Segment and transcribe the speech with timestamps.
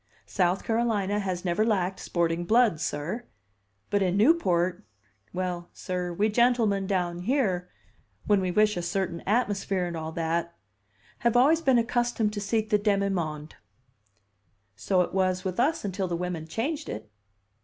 [0.25, 3.23] South Carolina has never lacked sporting blood, sir.
[3.91, 4.83] But in Newport
[5.31, 7.69] well, sir, we gentlemen down here,
[8.25, 10.55] when we wish a certain atmosphere and all that,
[11.19, 13.57] have always been accustomed to seek the demi monde."
[14.75, 17.11] "So it was with us until the women changed it."